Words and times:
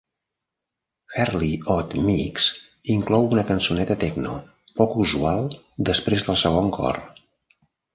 "Fairly 1.15 1.49
Odd 1.73 1.93
Mix" 2.07 2.47
inclou 2.95 3.29
una 3.37 3.45
cançoneta 3.53 4.01
techno 4.07 4.35
poc 4.83 5.01
usual 5.09 5.49
després 5.93 6.31
del 6.31 6.45
segon 6.49 6.79
cor. 6.83 7.05